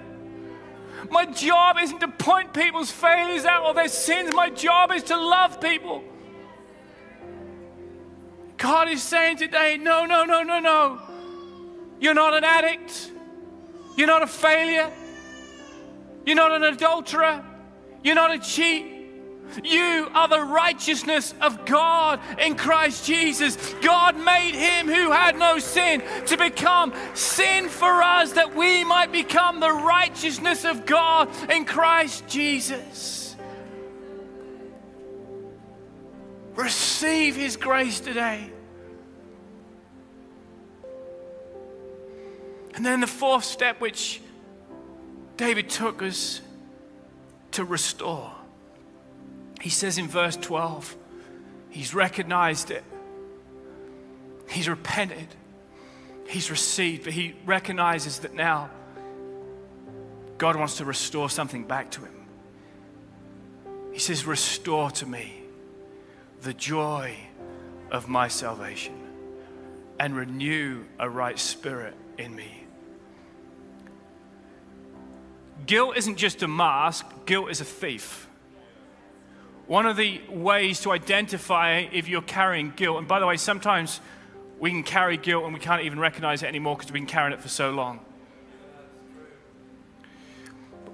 [1.11, 5.17] My job isn't to point people's failures out or their sins, my job is to
[5.17, 6.05] love people.
[8.57, 11.01] God is saying today, no, no, no, no, no.
[11.99, 13.11] You're not an addict.
[13.97, 14.91] You're not a failure.
[16.25, 17.45] You're not an adulterer.
[18.05, 19.00] You're not a cheat.
[19.65, 23.57] You are the righteousness of God in Christ Jesus.
[23.83, 29.13] God made him who had no sin to become sin for us that we might
[29.13, 33.37] become the righteousness of God in Christ Jesus.
[36.55, 38.51] Receive his grace today.
[42.75, 44.21] And then the fourth step, which
[45.37, 46.41] David took, was
[47.53, 48.33] to restore.
[49.61, 50.97] He says in verse 12,
[51.69, 52.85] he's recognized it,
[54.49, 55.29] he's repented,
[56.27, 58.71] he's received, but he recognizes that now
[60.39, 62.15] God wants to restore something back to him.
[63.93, 65.43] He says, Restore to me
[66.41, 67.15] the joy
[67.91, 68.95] of my salvation
[69.99, 72.65] and renew a right spirit in me.
[75.67, 78.30] Guilt isn't just a mask, guilt is a thief.
[79.71, 84.01] One of the ways to identify if you're carrying guilt, and by the way, sometimes
[84.59, 87.33] we can carry guilt and we can't even recognize it anymore because we've been carrying
[87.33, 88.01] it for so long.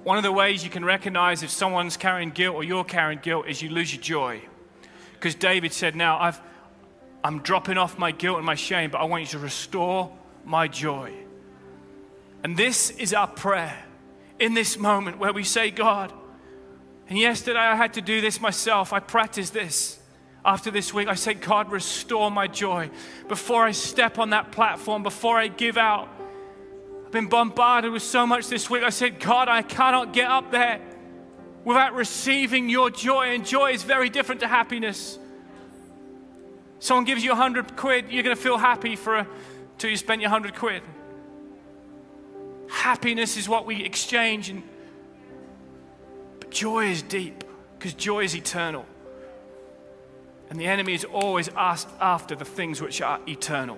[0.03, 3.47] One of the ways you can recognize if someone's carrying guilt or you're carrying guilt
[3.47, 4.41] is you lose your joy.
[5.13, 6.39] Because David said, Now I've,
[7.23, 10.67] I'm dropping off my guilt and my shame, but I want you to restore my
[10.67, 11.13] joy.
[12.43, 13.85] And this is our prayer
[14.37, 16.13] in this moment where we say, God,
[17.09, 18.93] and yesterday I had to do this myself.
[18.93, 19.99] I practiced this.
[20.43, 22.89] After this week, I said, God, restore my joy.
[23.27, 26.07] Before I step on that platform, before I give out,
[27.05, 28.83] I've been bombarded with so much this week.
[28.83, 30.79] I said, God, I cannot get up there
[31.65, 33.33] without receiving your joy.
[33.33, 35.19] And joy is very different to happiness.
[36.79, 39.27] Someone gives you a hundred quid, you're going to feel happy for a,
[39.77, 40.83] till you spend your hundred quid.
[42.69, 44.63] Happiness is what we exchange and
[46.47, 47.43] but joy is deep
[47.77, 48.85] because joy is eternal.
[50.49, 53.77] And the enemy is always asked after the things which are eternal.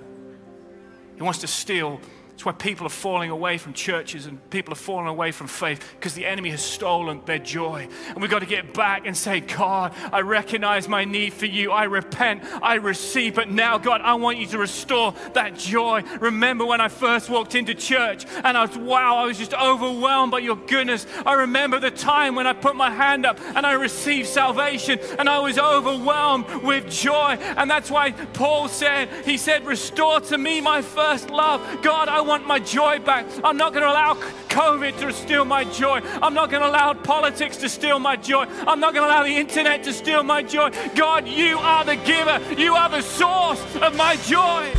[1.15, 1.99] He wants to steal
[2.39, 5.85] It's why people are falling away from churches and people are falling away from faith
[5.99, 7.85] because the enemy has stolen their joy.
[8.07, 11.73] And we've got to get back and say, God, I recognize my need for you.
[11.73, 12.43] I repent.
[12.61, 13.35] I receive.
[13.35, 16.03] But now, God, I want you to restore that joy.
[16.21, 20.31] Remember when I first walked into church and I was, wow, I was just overwhelmed
[20.31, 21.07] by your goodness.
[21.25, 25.27] I remember the time when I put my hand up and I received salvation and
[25.27, 27.37] I was overwhelmed with joy.
[27.57, 31.81] And that's why Paul said, He said, Restore to me my first love.
[31.81, 33.25] God, I want my joy back.
[33.43, 34.13] I'm not going to allow
[34.49, 35.99] COVID to steal my joy.
[36.21, 38.45] I'm not going to allow politics to steal my joy.
[38.67, 40.69] I'm not going to allow the internet to steal my joy.
[40.95, 42.39] God, you are the giver.
[42.53, 44.71] You are the source of my joy.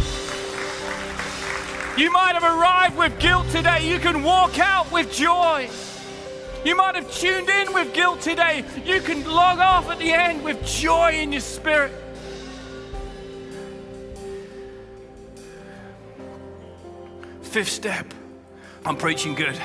[2.00, 3.90] You might have arrived with guilt today.
[3.92, 5.68] You can walk out with joy.
[6.64, 8.64] You might have tuned in with guilt today.
[8.84, 11.92] You can log off at the end with joy in your spirit.
[17.50, 18.06] Fifth step.
[18.84, 19.60] I'm preaching good.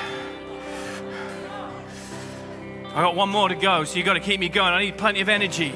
[2.84, 4.72] I got one more to go, so you got to keep me going.
[4.72, 5.72] I need plenty of energy.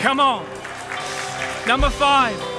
[0.00, 0.44] Come on.
[1.64, 2.55] Number five.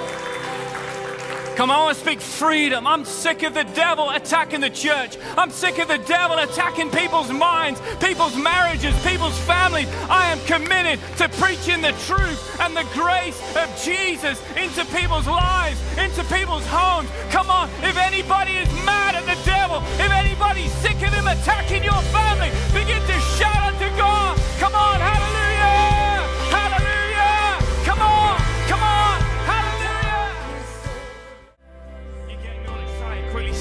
[1.57, 2.85] Come on, I speak freedom.
[2.85, 5.17] I'm sick of the devil attacking the church.
[5.35, 9.87] I'm sick of the devil attacking people's minds, people's marriages, people's families.
[10.07, 15.81] I am committed to preaching the truth and the grace of Jesus into people's lives,
[15.97, 17.09] into people's homes.
[17.31, 21.83] Come on, if anybody is mad at the devil, if anybody's sick of him attacking
[21.83, 24.37] your family, begin to shout unto God.
[24.59, 25.36] Come on, hallelujah!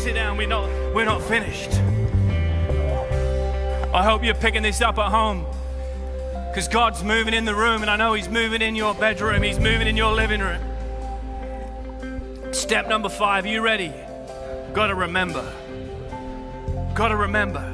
[0.07, 0.37] Sit down.
[0.37, 1.73] We're not, we're not finished.
[3.93, 5.45] I hope you're picking this up at home
[6.49, 9.59] because God's moving in the room, and I know He's moving in your bedroom, He's
[9.59, 10.63] moving in your living room.
[12.53, 13.93] Step number five, are you ready?
[14.75, 15.53] Got to remember.
[16.95, 17.73] Got to remember.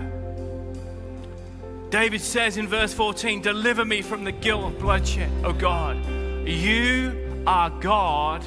[1.90, 6.02] David says in verse 14, Deliver me from the guilt of bloodshed, O God.
[6.48, 8.42] You are God,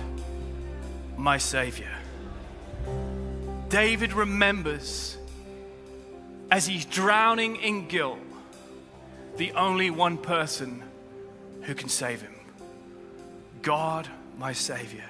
[1.17, 1.95] my Savior.
[3.76, 5.18] David remembers
[6.50, 8.20] as he's drowning in guilt,
[9.36, 10.82] the only one person
[11.64, 12.34] who can save him
[13.62, 14.08] God,
[14.38, 15.04] my Savior.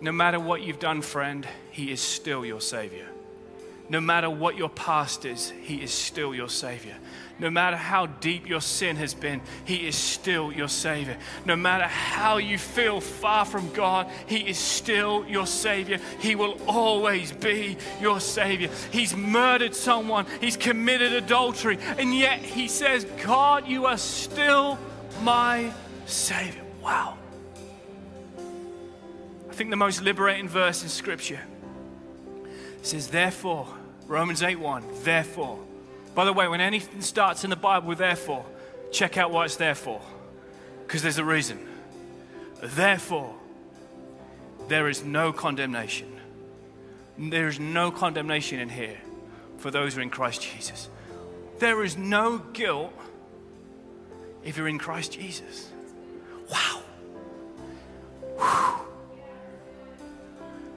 [0.00, 3.08] No matter what you've done, friend, He is still your Savior.
[3.88, 6.96] No matter what your past is, He is still your Savior.
[7.40, 11.16] No matter how deep your sin has been, He is still your Savior.
[11.46, 15.98] No matter how you feel far from God, He is still your Savior.
[16.20, 18.68] He will always be your Savior.
[18.92, 24.78] He's murdered someone, He's committed adultery, and yet He says, God, you are still
[25.22, 25.72] my
[26.04, 26.62] Savior.
[26.82, 27.16] Wow.
[29.48, 31.40] I think the most liberating verse in Scripture
[32.82, 33.66] says, Therefore,
[34.06, 35.58] Romans 8 1, therefore.
[36.14, 38.44] By the way, when anything starts in the Bible with therefore,
[38.92, 40.00] check out what it's there for.
[40.86, 41.58] Because there's a reason.
[42.62, 43.34] Therefore,
[44.68, 46.08] there is no condemnation.
[47.18, 48.98] There is no condemnation in here
[49.58, 50.88] for those who are in Christ Jesus.
[51.58, 52.92] There is no guilt
[54.42, 55.70] if you're in Christ Jesus.
[56.50, 56.82] Wow.
[58.38, 58.86] Whew.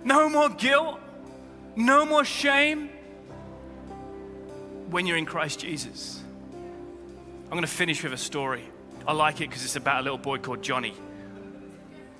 [0.04, 1.00] No more guilt,
[1.76, 2.90] no more shame
[4.94, 6.22] when you're in Christ Jesus.
[7.46, 8.64] I'm going to finish with a story.
[9.08, 10.94] I like it because it's about a little boy called Johnny.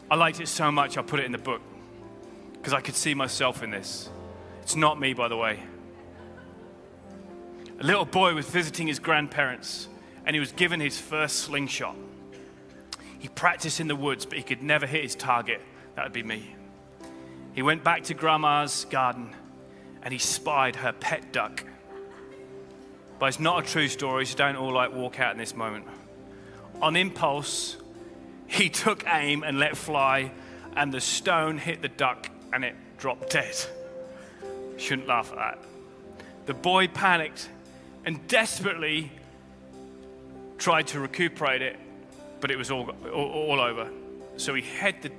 [0.10, 1.62] I liked it so much, I put it in the book
[2.54, 4.10] because I could see myself in this.
[4.64, 5.60] It's not me, by the way.
[7.80, 9.88] A little boy was visiting his grandparents
[10.26, 11.96] and he was given his first slingshot.
[13.20, 15.62] He practiced in the woods, but he could never hit his target.
[15.96, 16.56] That would be me.
[17.54, 19.30] He went back to Grandma's garden
[20.02, 21.66] and he spied her pet duck.
[23.20, 25.86] But it's not a true story, so don't all like walk out in this moment.
[26.82, 27.78] On impulse,
[28.48, 30.32] he took aim and let fly,
[30.76, 33.56] and the stone hit the duck and it dropped dead.
[34.78, 35.60] Shouldn't laugh at that.
[36.46, 37.50] The boy panicked
[38.06, 39.12] and desperately
[40.58, 41.78] tried to recuperate it,
[42.42, 43.90] but it was all, all, all over.
[44.38, 45.12] So he hid the,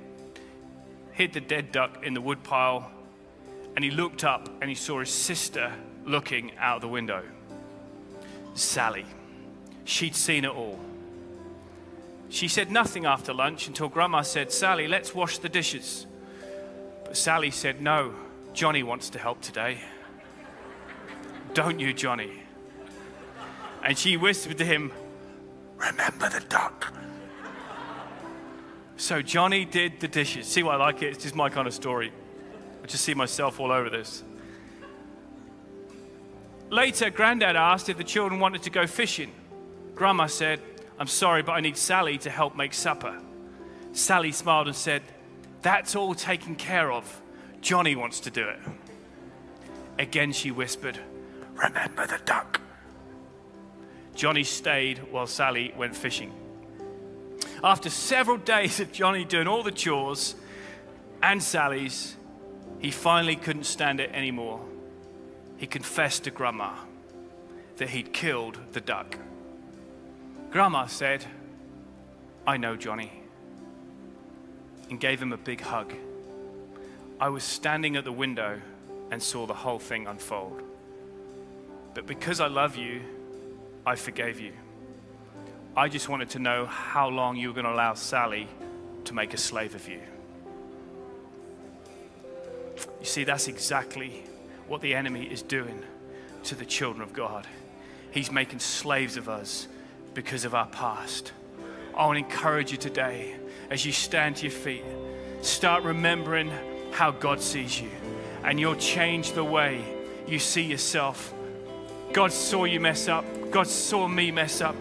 [1.13, 2.89] hid the dead duck in the woodpile
[3.75, 5.73] and he looked up and he saw his sister
[6.05, 7.23] looking out the window.
[8.55, 9.05] Sally.
[9.83, 10.79] She'd seen it all.
[12.29, 16.07] She said nothing after lunch until Grandma said, Sally, let's wash the dishes.
[17.03, 18.15] But Sally said, No,
[18.53, 19.79] Johnny wants to help today.
[21.53, 22.41] Don't you, Johnny?
[23.83, 24.91] And she whispered to him,
[25.77, 26.93] Remember the duck.
[28.97, 30.47] So Johnny did the dishes.
[30.47, 31.13] See why I like it?
[31.13, 32.11] It's just my kind of story.
[32.81, 34.23] I just see myself all over this.
[36.69, 39.31] Later, Granddad asked if the children wanted to go fishing.
[39.93, 40.61] Grandma said,
[40.99, 43.19] I'm sorry, but I need Sally to help make supper.
[43.93, 45.01] Sally smiled and said,
[45.61, 47.21] That's all taken care of.
[47.61, 48.59] Johnny wants to do it.
[49.97, 50.99] Again, she whispered,
[51.53, 52.61] Remember the duck.
[54.13, 56.33] Johnny stayed while Sally went fishing.
[57.63, 60.35] After several days of Johnny doing all the chores
[61.21, 62.15] and Sally's,
[62.79, 64.61] he finally couldn't stand it anymore.
[65.57, 66.75] He confessed to Grandma
[67.77, 69.17] that he'd killed the duck.
[70.51, 71.25] Grandma said,
[72.47, 73.11] I know Johnny,
[74.89, 75.93] and gave him a big hug.
[77.19, 78.61] I was standing at the window
[79.11, 80.61] and saw the whole thing unfold.
[81.93, 83.01] But because I love you,
[83.85, 84.51] I forgave you.
[85.77, 88.47] I just wanted to know how long you were going to allow Sally
[89.05, 89.99] to make a slave of you.
[92.99, 94.23] You see, that's exactly
[94.67, 95.83] what the enemy is doing
[96.43, 97.47] to the children of God.
[98.11, 99.67] He's making slaves of us
[100.13, 101.33] because of our past.
[101.95, 103.35] I want to encourage you today
[103.69, 104.83] as you stand to your feet,
[105.41, 106.51] start remembering
[106.91, 107.89] how God sees you,
[108.43, 109.83] and you'll change the way
[110.27, 111.33] you see yourself.
[112.13, 114.75] God saw you mess up, God saw me mess up.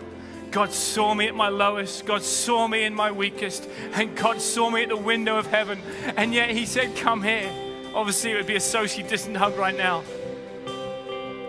[0.50, 2.06] God saw me at my lowest.
[2.06, 3.68] God saw me in my weakest.
[3.94, 5.80] And God saw me at the window of heaven.
[6.16, 7.50] And yet He said, Come here.
[7.94, 10.02] Obviously, it would be a socially distant hug right now.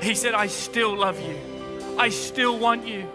[0.01, 1.35] He said, I still love you.
[1.97, 3.07] I still want you.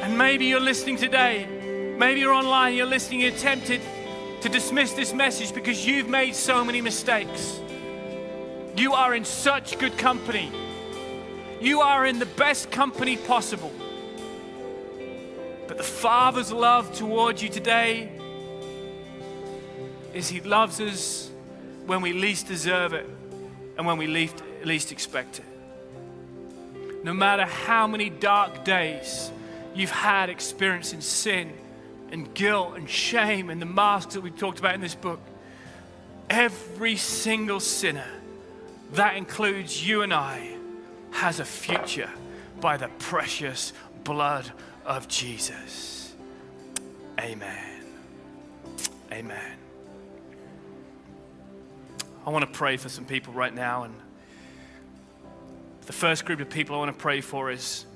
[0.00, 1.46] And maybe you're listening today.
[1.98, 3.80] Maybe you're online, you're listening, you're tempted
[4.42, 7.58] to dismiss this message because you've made so many mistakes.
[8.76, 10.52] You are in such good company.
[11.60, 13.72] You are in the best company possible.
[15.66, 18.08] But the Father's love towards you today
[20.14, 21.27] is He loves us
[21.88, 23.08] when we least deserve it
[23.78, 25.44] and when we least, least expect it.
[27.02, 29.32] No matter how many dark days
[29.74, 31.52] you've had experiencing sin
[32.12, 35.20] and guilt and shame and the masks that we've talked about in this book,
[36.28, 38.06] every single sinner,
[38.92, 40.56] that includes you and I,
[41.10, 42.10] has a future
[42.60, 43.72] by the precious
[44.04, 44.50] blood
[44.84, 46.14] of Jesus.
[47.18, 47.82] Amen.
[49.10, 49.57] Amen.
[52.28, 53.84] I want to pray for some people right now.
[53.84, 53.94] And
[55.86, 57.86] the first group of people I want to pray for is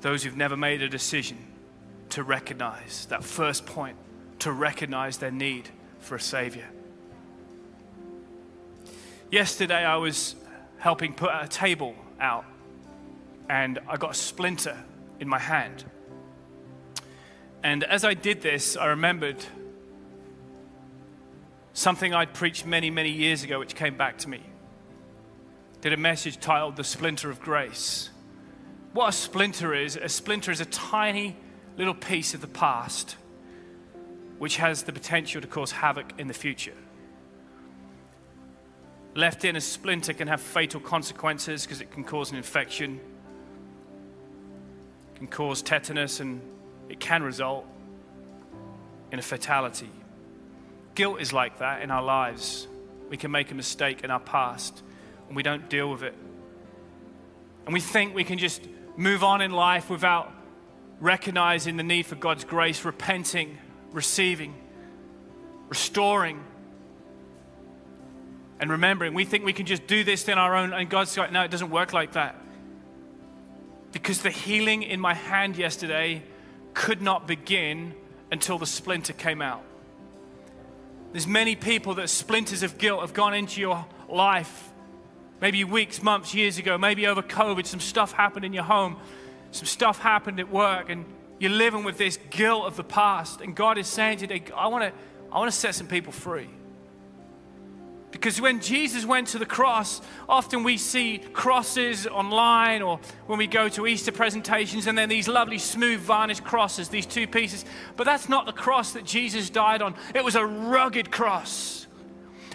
[0.00, 1.38] those who've never made a decision
[2.08, 3.96] to recognize that first point,
[4.40, 5.68] to recognize their need
[6.00, 6.68] for a Savior.
[9.30, 10.34] Yesterday, I was
[10.78, 12.46] helping put a table out,
[13.48, 14.76] and I got a splinter
[15.20, 15.84] in my hand.
[17.62, 19.44] And as I did this, I remembered
[21.78, 24.40] something I'd preached many, many years ago, which came back to me.
[25.80, 28.10] Did a message titled The Splinter of Grace.
[28.92, 31.36] What a splinter is a splinter is a tiny
[31.76, 33.16] little piece of the past
[34.38, 36.74] which has the potential to cause havoc in the future.
[39.14, 43.00] Left in a splinter can have fatal consequences because it can cause an infection,
[45.14, 46.40] can cause tetanus and
[46.88, 47.66] it can result
[49.12, 49.90] in a fatality.
[50.98, 52.66] Guilt is like that in our lives.
[53.08, 54.82] We can make a mistake in our past
[55.28, 56.14] and we don't deal with it.
[57.66, 60.32] And we think we can just move on in life without
[60.98, 63.58] recognizing the need for God's grace, repenting,
[63.92, 64.56] receiving,
[65.68, 66.42] restoring,
[68.58, 69.14] and remembering.
[69.14, 71.52] We think we can just do this in our own, and God's like, no, it
[71.52, 72.34] doesn't work like that.
[73.92, 76.24] Because the healing in my hand yesterday
[76.74, 77.94] could not begin
[78.32, 79.62] until the splinter came out.
[81.12, 84.70] There's many people that splinters of guilt have gone into your life.
[85.40, 88.96] Maybe weeks, months, years ago, maybe over COVID, some stuff happened in your home,
[89.50, 91.06] some stuff happened at work, and
[91.38, 93.40] you're living with this guilt of the past.
[93.40, 94.92] And God is saying today, I want to,
[95.32, 96.48] I want to set some people free.
[98.10, 103.46] Because when Jesus went to the cross, often we see crosses online or when we
[103.46, 107.66] go to Easter presentations, and then these lovely, smooth, varnished crosses, these two pieces.
[107.96, 111.86] But that's not the cross that Jesus died on, it was a rugged cross.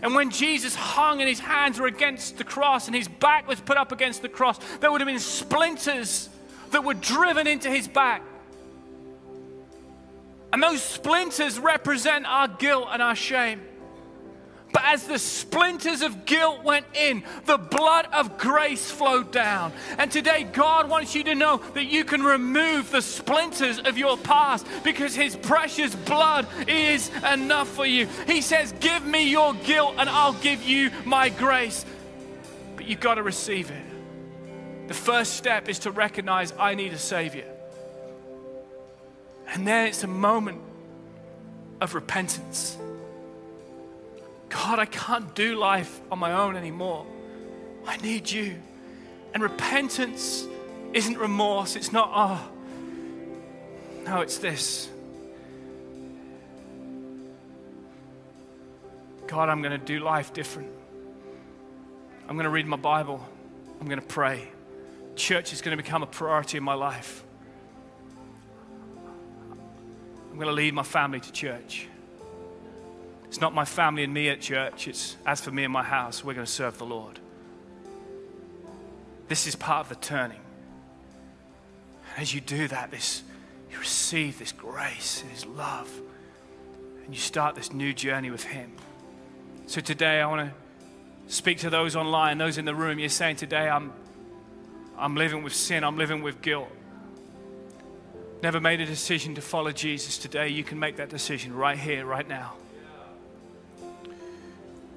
[0.02, 3.62] And when Jesus hung and his hands were against the cross and his back was
[3.62, 6.30] put up against the cross, there would have been splinters
[6.72, 8.22] that were driven into his back.
[10.52, 13.62] And those splinters represent our guilt and our shame.
[14.74, 19.72] But as the splinters of guilt went in, the blood of grace flowed down.
[20.00, 24.18] And today, God wants you to know that you can remove the splinters of your
[24.18, 28.08] past because His precious blood is enough for you.
[28.26, 31.86] He says, Give me your guilt and I'll give you my grace.
[32.76, 34.88] But you've got to receive it.
[34.88, 37.46] The first step is to recognize I need a Savior.
[39.50, 40.62] And then it's a moment
[41.80, 42.76] of repentance.
[44.54, 47.08] God, I can't do life on my own anymore.
[47.88, 48.56] I need you.
[49.34, 50.46] And repentance
[50.94, 51.76] isn't remorse.
[51.76, 52.52] It's not, oh,
[54.06, 54.90] no, it's this.
[59.26, 60.70] God, I'm going to do life different.
[62.30, 63.28] I'm going to read my Bible.
[63.82, 64.50] I'm going to pray.
[65.16, 67.24] Church is going to become a priority in my life.
[70.30, 71.88] I'm going to lead my family to church.
[73.34, 76.24] It's not my family and me at church, it's as for me and my house,
[76.24, 77.18] we're going to serve the Lord.
[79.28, 80.40] This is part of the turning.
[82.16, 83.24] As you do that, this,
[83.72, 85.92] you receive this grace and His love,
[87.06, 88.72] and you start this new journey with Him.
[89.66, 90.52] So today, I want
[91.28, 93.00] to speak to those online, those in the room.
[93.00, 93.94] You're saying, Today, I'm,
[94.96, 96.70] I'm living with sin, I'm living with guilt.
[98.44, 100.20] Never made a decision to follow Jesus.
[100.20, 102.54] Today, you can make that decision right here, right now.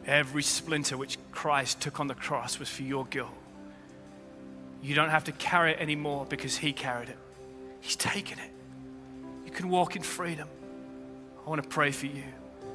[0.07, 3.35] Every splinter which Christ took on the cross was for your guilt.
[4.81, 7.19] You don't have to carry it anymore because He carried it.
[7.81, 8.51] He's taken it.
[9.45, 10.49] You can walk in freedom.
[11.45, 12.23] I want to pray for you.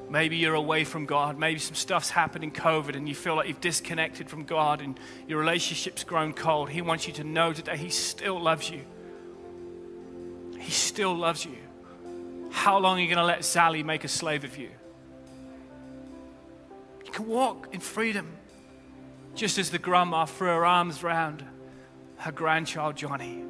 [0.10, 1.40] Maybe you're away from God.
[1.40, 5.00] Maybe some stuff's happened in COVID and you feel like you've disconnected from God and
[5.26, 6.70] your relationship's grown cold.
[6.70, 8.82] He wants you to know today He still loves you.
[10.60, 11.56] He still loves you.
[12.52, 14.70] How long are you going to let Sally make a slave of you?
[17.12, 18.38] You can walk in freedom.
[19.36, 21.44] Just as the grandma threw her arms around
[22.16, 23.44] her grandchild Johnny,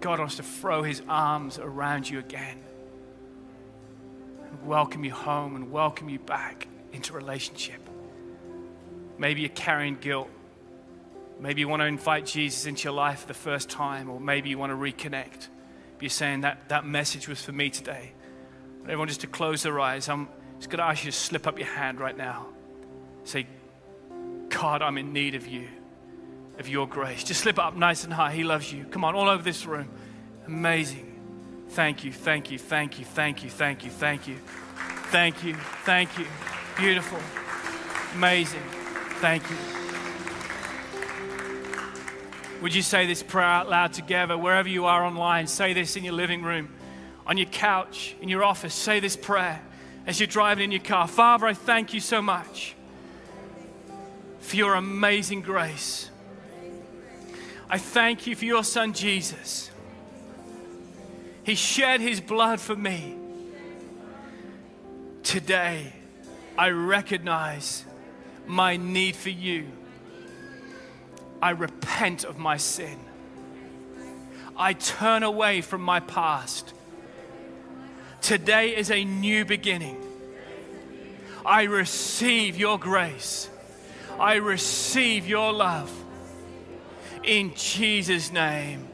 [0.00, 2.58] God wants to throw his arms around you again
[4.50, 7.80] and welcome you home and welcome you back into relationship.
[9.16, 10.28] Maybe you're carrying guilt.
[11.40, 14.50] Maybe you want to invite Jesus into your life for the first time, or maybe
[14.50, 15.48] you want to reconnect.
[15.94, 18.12] But you're saying that that message was for me today.
[18.82, 21.58] Everyone, just to close their eyes, I'm just going to ask you to slip up
[21.58, 22.48] your hand right now.
[23.28, 23.46] Say,
[24.48, 25.68] God, I'm in need of you,
[26.58, 27.22] of your grace.
[27.22, 28.32] Just slip it up nice and high.
[28.32, 28.84] He loves you.
[28.84, 29.90] Come on, all over this room.
[30.46, 31.66] Amazing.
[31.68, 34.36] Thank you, thank you, thank you, thank you, thank you, thank you.
[35.10, 35.54] Thank you,
[35.84, 36.24] thank you.
[36.78, 37.18] Beautiful.
[38.14, 38.62] Amazing.
[39.20, 39.56] Thank you.
[42.62, 45.48] Would you say this prayer out loud together, wherever you are online?
[45.48, 46.70] Say this in your living room,
[47.26, 48.72] on your couch, in your office.
[48.72, 49.60] Say this prayer
[50.06, 51.06] as you're driving in your car.
[51.06, 52.74] Father, I thank you so much
[54.48, 56.08] for your amazing grace.
[57.68, 59.70] I thank you for your son Jesus.
[61.44, 63.14] He shed his blood for me.
[65.22, 65.92] Today,
[66.56, 67.84] I recognize
[68.46, 69.66] my need for you.
[71.42, 72.98] I repent of my sin.
[74.56, 76.72] I turn away from my past.
[78.22, 80.02] Today is a new beginning.
[81.44, 83.50] I receive your grace.
[84.20, 85.92] I receive your love.
[87.22, 88.88] In Jesus' name,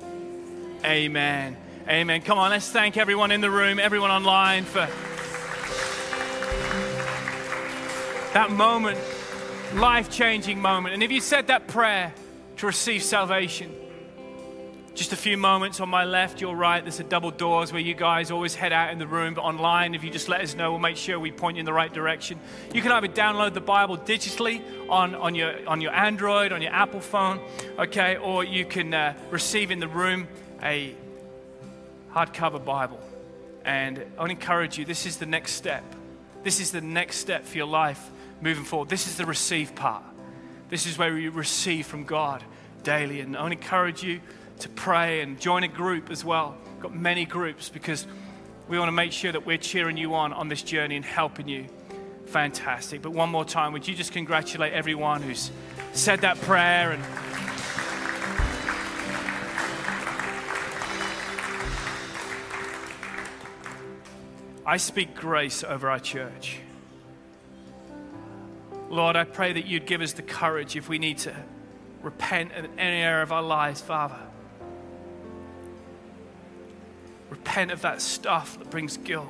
[0.84, 1.56] amen.
[1.88, 2.22] Amen.
[2.22, 4.88] Come on, let's thank everyone in the room, everyone online for
[8.32, 8.98] that moment,
[9.74, 10.94] life changing moment.
[10.94, 12.12] And if you said that prayer
[12.56, 13.70] to receive salvation,
[14.94, 17.94] just a few moments on my left, your right, there's a double doors where you
[17.94, 19.34] guys always head out in the room.
[19.34, 21.66] But online, if you just let us know, we'll make sure we point you in
[21.66, 22.38] the right direction.
[22.72, 26.72] You can either download the Bible digitally on, on, your, on your Android, on your
[26.72, 27.40] Apple phone,
[27.76, 30.28] okay, or you can uh, receive in the room
[30.62, 30.94] a
[32.12, 33.00] hardcover Bible.
[33.64, 35.82] And I would encourage you, this is the next step.
[36.44, 38.90] This is the next step for your life moving forward.
[38.90, 40.04] This is the receive part.
[40.68, 42.44] This is where you receive from God
[42.84, 43.20] daily.
[43.20, 44.20] And I would encourage you
[44.60, 46.56] to pray and join a group as well.
[46.74, 48.06] We've got many groups because
[48.68, 51.48] we want to make sure that we're cheering you on on this journey and helping
[51.48, 51.66] you.
[52.26, 53.02] Fantastic.
[53.02, 55.50] But one more time, would you just congratulate everyone who's
[55.92, 57.02] said that prayer and
[64.66, 66.58] I speak grace over our church.
[68.88, 71.34] Lord, I pray that you'd give us the courage if we need to
[72.02, 74.18] repent in any area of our lives, Father.
[77.34, 79.28] Repent of that stuff that brings guilt.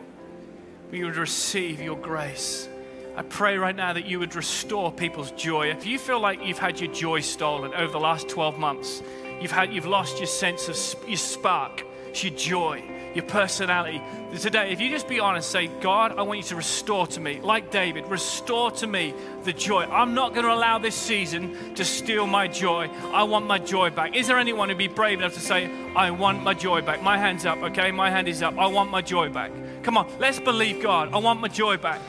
[0.90, 2.68] We would receive your grace.
[3.16, 5.68] I pray right now that you would restore people's joy.
[5.68, 9.02] If you feel like you've had your joy stolen over the last 12 months,
[9.40, 11.82] you've, had, you've lost your sense of your spark,
[12.16, 12.84] your joy,
[13.14, 14.02] your personality.
[14.38, 17.40] Today, if you just be honest, say, God, I want you to restore to me,
[17.40, 19.84] like David, restore to me the joy.
[19.84, 22.90] I'm not going to allow this season to steal my joy.
[23.12, 24.16] I want my joy back.
[24.16, 27.02] Is there anyone who'd be brave enough to say, I want my joy back?
[27.02, 27.90] My hand's up, okay?
[27.92, 28.58] My hand is up.
[28.58, 29.52] I want my joy back.
[29.82, 31.12] Come on, let's believe God.
[31.12, 32.00] I want my joy back.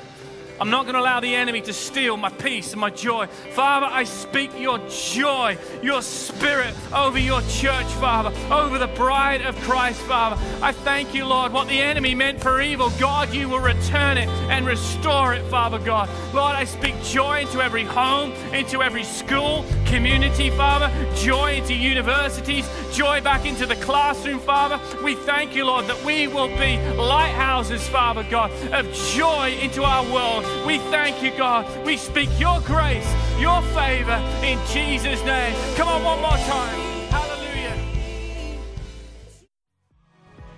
[0.60, 3.28] I'm not going to allow the enemy to steal my peace and my joy.
[3.28, 9.56] Father, I speak your joy, your spirit over your church, Father, over the bride of
[9.62, 10.42] Christ, Father.
[10.62, 14.30] I thank you, Lord, what the enemy meant for evil, God, you will return it
[14.50, 16.10] and restore it, Father God.
[16.34, 22.68] Lord, I speak joy into every home, into every school, community, Father, joy into universities,
[22.94, 24.80] joy back into the classroom, Father.
[25.04, 30.04] We thank you, Lord, that we will be lighthouses, Father God, of joy into our
[30.14, 30.45] world.
[30.66, 31.66] We thank you, God.
[31.86, 33.08] We speak your grace,
[33.40, 35.56] your favor in Jesus' name.
[35.76, 36.95] Come on, one more time.